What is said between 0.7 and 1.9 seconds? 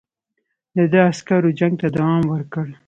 د ده عسکرو جنګ ته